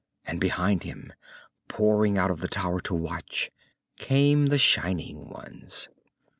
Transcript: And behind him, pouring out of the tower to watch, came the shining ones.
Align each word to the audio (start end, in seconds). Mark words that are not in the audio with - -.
And 0.25 0.41
behind 0.41 0.81
him, 0.81 1.13
pouring 1.67 2.17
out 2.17 2.31
of 2.31 2.39
the 2.39 2.47
tower 2.47 2.79
to 2.81 2.95
watch, 2.95 3.51
came 3.99 4.47
the 4.47 4.57
shining 4.57 5.29
ones. 5.29 5.89